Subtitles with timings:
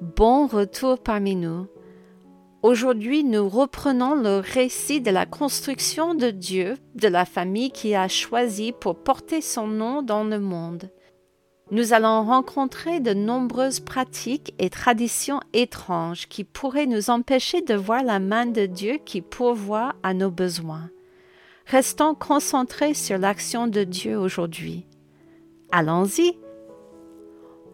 [0.00, 1.66] Bon retour parmi nous.
[2.62, 8.06] Aujourd'hui, nous reprenons le récit de la construction de Dieu, de la famille qui a
[8.06, 10.88] choisi pour porter son nom dans le monde.
[11.72, 18.04] Nous allons rencontrer de nombreuses pratiques et traditions étranges qui pourraient nous empêcher de voir
[18.04, 20.90] la main de Dieu qui pourvoit à nos besoins.
[21.66, 24.86] Restons concentrés sur l'action de Dieu aujourd'hui.
[25.72, 26.38] Allons-y.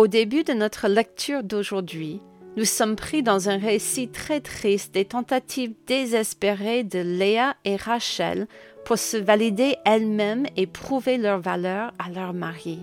[0.00, 2.22] Au début de notre lecture d'aujourd'hui,
[2.56, 8.48] nous sommes pris dans un récit très triste des tentatives désespérées de Léa et Rachel
[8.86, 12.78] pour se valider elles-mêmes et prouver leur valeur à leur mari.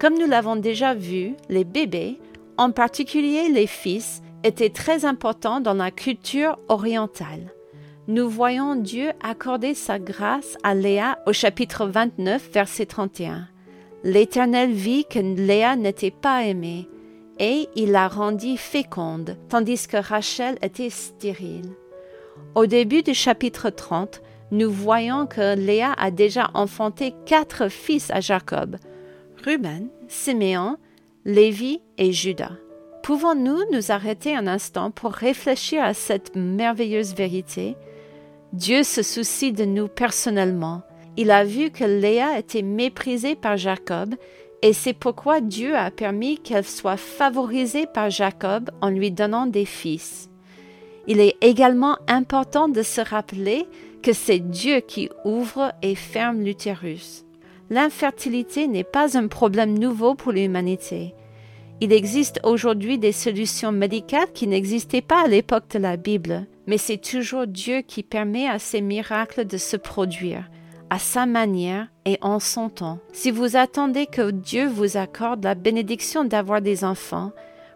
[0.00, 2.18] Comme nous l'avons déjà vu, les bébés,
[2.56, 7.52] en particulier les fils, étaient très importants dans la culture orientale.
[8.08, 13.46] Nous voyons Dieu accorder sa grâce à Léa au chapitre 29, verset 31.
[14.04, 16.88] L'Éternel vit que Léa n'était pas aimée,
[17.40, 21.70] et il la rendit féconde, tandis que Rachel était stérile.
[22.54, 28.20] Au début du chapitre 30, nous voyons que Léa a déjà enfanté quatre fils à
[28.20, 28.76] Jacob,
[29.44, 30.76] Ruben, Siméon,
[31.24, 32.52] Lévi et Judas.
[33.02, 37.76] Pouvons-nous nous arrêter un instant pour réfléchir à cette merveilleuse vérité?
[38.52, 40.82] Dieu se soucie de nous personnellement
[41.18, 44.14] il a vu que Léa était méprisée par Jacob,
[44.62, 49.64] et c'est pourquoi Dieu a permis qu'elle soit favorisée par Jacob en lui donnant des
[49.64, 50.30] fils.
[51.08, 53.66] Il est également important de se rappeler
[54.00, 57.24] que c'est Dieu qui ouvre et ferme l'utérus.
[57.68, 61.14] L'infertilité n'est pas un problème nouveau pour l'humanité.
[61.80, 66.78] Il existe aujourd'hui des solutions médicales qui n'existaient pas à l'époque de la Bible, mais
[66.78, 70.48] c'est toujours Dieu qui permet à ces miracles de se produire
[70.90, 72.98] à sa manière et en son temps.
[73.12, 77.32] Si vous attendez que Dieu vous accorde la bénédiction d'avoir des enfants,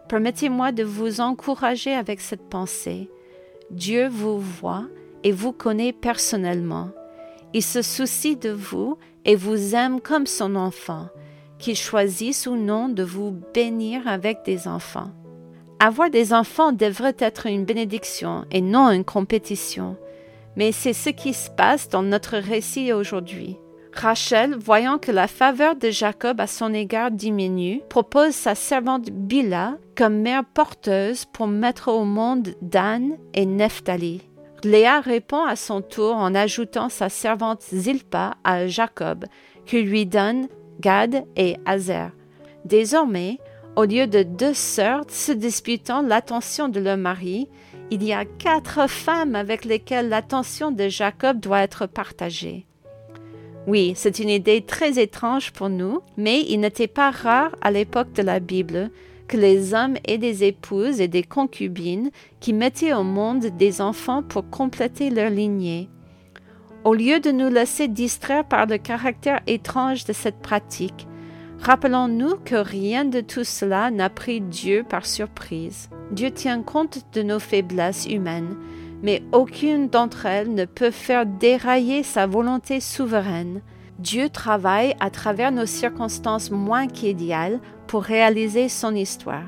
[0.09, 3.09] permettez-moi de vous encourager avec cette pensée.
[3.69, 4.85] Dieu vous voit
[5.23, 6.89] et vous connaît personnellement.
[7.53, 11.07] Il se soucie de vous et vous aime comme son enfant,
[11.59, 15.11] qu'il choisisse ou non de vous bénir avec des enfants.
[15.79, 19.97] Avoir des enfants devrait être une bénédiction et non une compétition
[20.55, 23.57] mais c'est ce qui se passe dans notre récit aujourd'hui.
[23.93, 29.77] Rachel, voyant que la faveur de Jacob à son égard diminue, propose sa servante Bila
[29.95, 34.21] comme mère porteuse pour mettre au monde Dan et Nephtali.
[34.63, 39.25] Léa répond à son tour en ajoutant sa servante Zilpa à Jacob,
[39.65, 40.47] qui lui donne
[40.79, 42.11] Gad et Azer.
[42.65, 43.39] Désormais,
[43.75, 47.49] au lieu de deux sœurs se disputant l'attention de leur mari,
[47.93, 52.65] il y a quatre femmes avec lesquelles l'attention de Jacob doit être partagée.
[53.67, 58.11] Oui, c'est une idée très étrange pour nous, mais il n'était pas rare à l'époque
[58.13, 58.89] de la Bible
[59.27, 62.09] que les hommes aient des épouses et des concubines
[62.39, 65.87] qui mettaient au monde des enfants pour compléter leur lignée.
[66.83, 71.07] Au lieu de nous laisser distraire par le caractère étrange de cette pratique,
[71.63, 75.89] Rappelons-nous que rien de tout cela n'a pris Dieu par surprise.
[76.11, 78.57] Dieu tient compte de nos faiblesses humaines,
[79.01, 83.61] mais aucune d'entre elles ne peut faire dérailler sa volonté souveraine.
[83.97, 89.47] Dieu travaille à travers nos circonstances moins qu'idéales pour réaliser son histoire.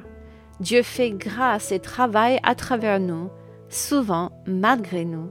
[0.61, 3.29] Dieu fait grâce et travaille à travers nous,
[3.67, 5.27] souvent malgré nous.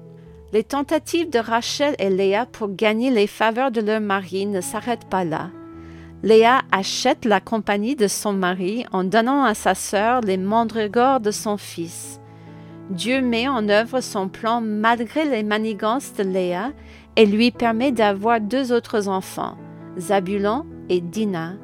[0.52, 5.08] Les tentatives de Rachel et Léa pour gagner les faveurs de leur mari ne s'arrêtent
[5.08, 5.48] pas là.
[6.24, 11.30] Léa achète la compagnie de son mari en donnant à sa sœur les mandragores de
[11.30, 12.18] son fils.
[12.88, 16.72] Dieu met en œuvre son plan malgré les manigances de Léa
[17.16, 19.58] et lui permet d'avoir deux autres enfants,
[19.98, 21.56] Zabulon et Dina.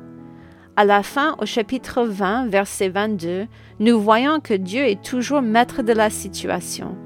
[0.77, 3.47] À la fin, au chapitre 20, verset 22,
[3.79, 6.99] nous voyons que Dieu est toujours maître de la situation.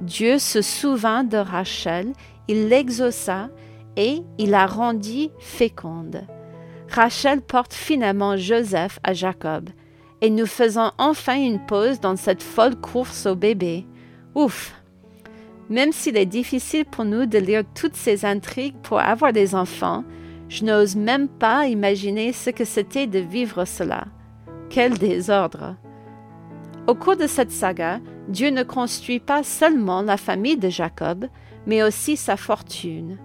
[0.00, 2.14] Dieu se souvint de Rachel,
[2.48, 3.48] il l'exauça
[3.96, 6.26] et il la rendit féconde.
[6.94, 9.68] Rachel porte finalement Joseph à Jacob,
[10.20, 13.84] et nous faisons enfin une pause dans cette folle course au bébé.
[14.36, 14.80] Ouf!
[15.68, 20.04] Même s'il est difficile pour nous de lire toutes ces intrigues pour avoir des enfants,
[20.48, 24.04] je n'ose même pas imaginer ce que c'était de vivre cela.
[24.70, 25.74] Quel désordre!
[26.86, 27.98] Au cours de cette saga,
[28.28, 31.26] Dieu ne construit pas seulement la famille de Jacob,
[31.66, 33.18] mais aussi sa fortune.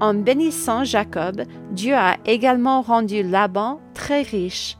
[0.00, 1.42] En bénissant Jacob,
[1.72, 4.76] Dieu a également rendu Laban très riche.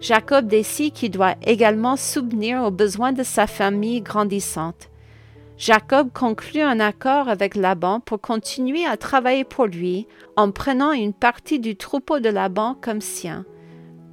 [0.00, 4.88] Jacob décide qu'il doit également subvenir aux besoins de sa famille grandissante.
[5.58, 10.06] Jacob conclut un accord avec Laban pour continuer à travailler pour lui
[10.36, 13.44] en prenant une partie du troupeau de Laban comme sien,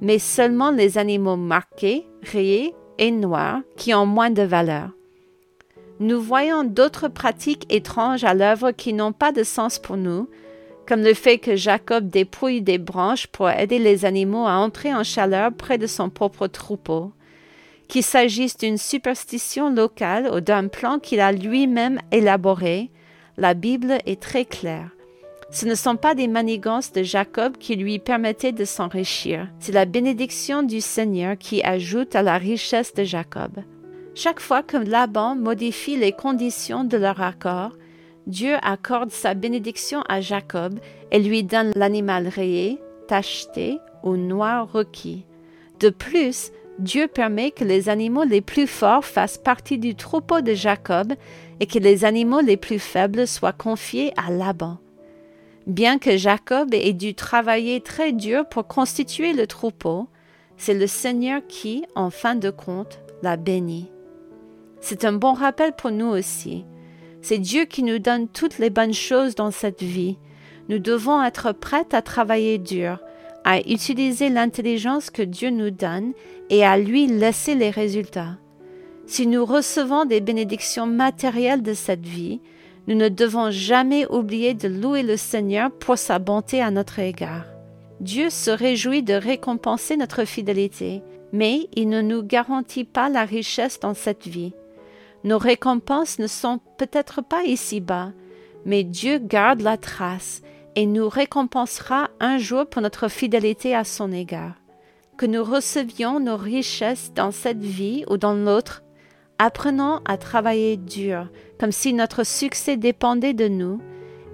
[0.00, 4.90] mais seulement les animaux marqués, rayés et noir qui ont moins de valeur.
[6.00, 10.30] Nous voyons d'autres pratiques étranges à l'œuvre qui n'ont pas de sens pour nous,
[10.88, 15.04] comme le fait que Jacob dépouille des branches pour aider les animaux à entrer en
[15.04, 17.12] chaleur près de son propre troupeau.
[17.86, 22.90] Qu'il s'agisse d'une superstition locale ou d'un plan qu'il a lui-même élaboré,
[23.36, 24.88] la Bible est très claire.
[25.50, 29.84] Ce ne sont pas des manigances de Jacob qui lui permettaient de s'enrichir, c'est la
[29.84, 33.50] bénédiction du Seigneur qui ajoute à la richesse de Jacob.
[34.14, 37.72] Chaque fois que Laban modifie les conditions de leur accord,
[38.26, 40.78] Dieu accorde sa bénédiction à Jacob
[41.10, 42.78] et lui donne l'animal rayé,
[43.08, 45.24] tacheté ou noir requis.
[45.80, 50.54] De plus, Dieu permet que les animaux les plus forts fassent partie du troupeau de
[50.54, 51.12] Jacob
[51.60, 54.78] et que les animaux les plus faibles soient confiés à Laban.
[55.66, 60.08] Bien que Jacob ait dû travailler très dur pour constituer le troupeau,
[60.56, 63.90] c'est le Seigneur qui, en fin de compte, l'a béni.
[64.80, 66.64] C'est un bon rappel pour nous aussi.
[67.22, 70.16] C'est Dieu qui nous donne toutes les bonnes choses dans cette vie.
[70.68, 72.98] Nous devons être prêts à travailler dur,
[73.44, 76.12] à utiliser l'intelligence que Dieu nous donne
[76.48, 78.38] et à lui laisser les résultats.
[79.06, 82.40] Si nous recevons des bénédictions matérielles de cette vie,
[82.86, 87.44] nous ne devons jamais oublier de louer le Seigneur pour sa bonté à notre égard.
[88.00, 91.02] Dieu se réjouit de récompenser notre fidélité,
[91.32, 94.54] mais il ne nous garantit pas la richesse dans cette vie.
[95.22, 98.12] Nos récompenses ne sont peut-être pas ici-bas,
[98.64, 100.42] mais Dieu garde la trace
[100.76, 104.54] et nous récompensera un jour pour notre fidélité à son égard.
[105.18, 108.82] Que nous recevions nos richesses dans cette vie ou dans l'autre,
[109.38, 111.28] apprenons à travailler dur,
[111.58, 113.80] comme si notre succès dépendait de nous,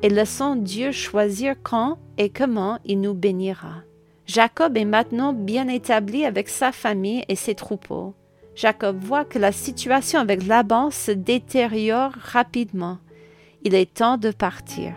[0.03, 3.83] et laissons Dieu choisir quand et comment il nous bénira.
[4.27, 8.15] Jacob est maintenant bien établi avec sa famille et ses troupeaux.
[8.57, 12.97] Jacob voit que la situation avec Laban se détériore rapidement.
[13.65, 14.95] Il est temps de partir.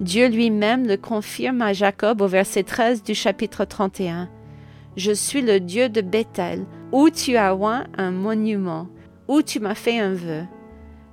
[0.00, 4.28] Dieu lui-même le confirme à Jacob au verset 13 du chapitre 31.
[4.96, 8.88] Je suis le Dieu de Bethel, où tu as oint un monument,
[9.28, 10.42] où tu m'as fait un vœu.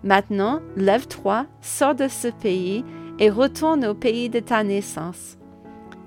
[0.04, 2.84] Maintenant, lève-toi, sors de ce pays
[3.20, 5.38] et retourne au pays de ta naissance.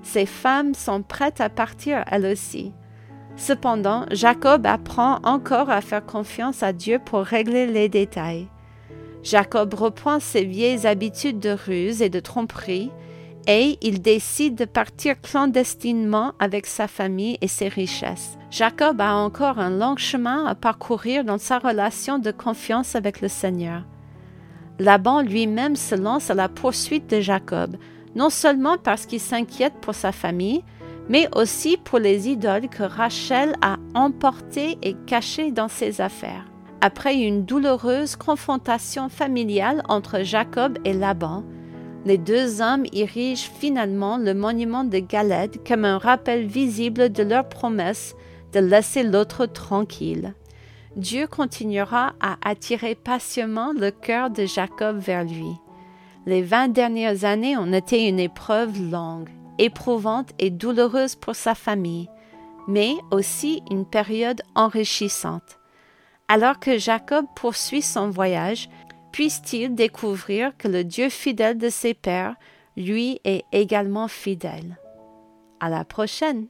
[0.03, 2.73] Ces femmes sont prêtes à partir elles aussi.
[3.37, 8.47] Cependant, Jacob apprend encore à faire confiance à Dieu pour régler les détails.
[9.23, 12.91] Jacob reprend ses vieilles habitudes de ruse et de tromperie,
[13.47, 18.37] et il décide de partir clandestinement avec sa famille et ses richesses.
[18.51, 23.27] Jacob a encore un long chemin à parcourir dans sa relation de confiance avec le
[23.27, 23.83] Seigneur.
[24.79, 27.77] Laban lui-même se lance à la poursuite de Jacob,
[28.15, 30.63] non seulement parce qu'il s'inquiète pour sa famille,
[31.09, 36.45] mais aussi pour les idoles que Rachel a emportées et cachées dans ses affaires.
[36.81, 41.43] Après une douloureuse confrontation familiale entre Jacob et Laban,
[42.05, 47.47] les deux hommes érigent finalement le monument de Galed comme un rappel visible de leur
[47.47, 48.15] promesse
[48.53, 50.33] de laisser l'autre tranquille.
[50.95, 55.53] Dieu continuera à attirer patiemment le cœur de Jacob vers lui.
[56.25, 59.29] Les vingt dernières années ont été une épreuve longue
[59.61, 62.09] éprouvante et douloureuse pour sa famille,
[62.67, 65.59] mais aussi une période enrichissante.
[66.27, 68.69] Alors que Jacob poursuit son voyage,
[69.11, 72.35] puisse-t-il découvrir que le Dieu fidèle de ses pères,
[72.75, 74.77] lui, est également fidèle.
[75.59, 76.47] À la prochaine!